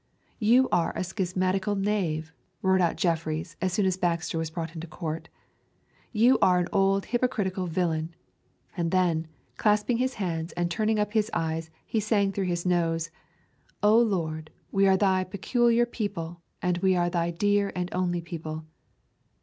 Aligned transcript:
'You 0.39 0.67
are 0.71 0.93
a 0.97 1.01
schismatical 1.03 1.77
knave,' 1.79 2.33
roared 2.63 2.81
out 2.81 2.95
Jeffreys, 2.95 3.55
as 3.61 3.71
soon 3.71 3.85
as 3.85 3.97
Baxter 3.97 4.39
was 4.39 4.49
brought 4.49 4.73
into 4.73 4.87
court. 4.87 5.29
'You 6.11 6.39
are 6.41 6.57
an 6.57 6.67
old 6.73 7.05
hypocritical 7.05 7.67
villain.' 7.67 8.15
And 8.75 8.89
then, 8.89 9.27
clasping 9.57 9.97
his 9.97 10.15
hands 10.15 10.53
and 10.53 10.71
turning 10.71 10.97
up 10.97 11.13
his 11.13 11.29
eyes, 11.35 11.69
he 11.85 11.99
sang 11.99 12.31
through 12.31 12.45
his 12.45 12.65
nose: 12.65 13.11
'O 13.83 13.95
Lord, 13.95 14.49
we 14.71 14.87
are 14.87 14.97
Thy 14.97 15.23
peculiar 15.23 15.85
people: 15.85 16.41
we 16.81 16.95
are 16.95 17.11
Thy 17.11 17.29
dear 17.29 17.71
and 17.75 17.87
only 17.93 18.21
people.' 18.21 18.65